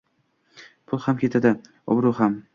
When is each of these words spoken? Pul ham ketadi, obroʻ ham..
Pul 0.93 1.03
ham 1.05 1.21
ketadi, 1.25 1.53
obroʻ 1.97 2.17
ham.. 2.23 2.45